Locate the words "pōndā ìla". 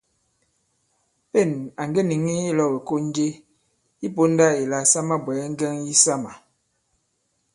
4.15-4.79